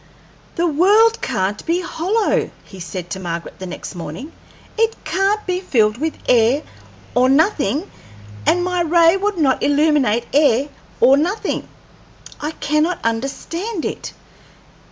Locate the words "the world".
0.55-1.21